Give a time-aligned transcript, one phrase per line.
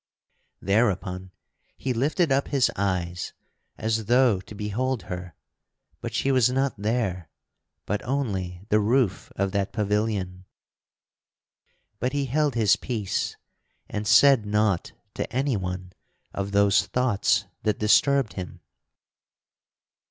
[0.63, 1.29] Thereupon
[1.77, 3.33] he lifted up his eyes
[3.77, 5.35] as though to behold her,
[5.99, 7.29] but she was not there,
[7.85, 10.45] but only the roof of that pavilion.
[11.99, 13.35] But he held his peace
[13.87, 15.93] and said naught to anyone
[16.33, 18.59] of those thoughts that disturbed him.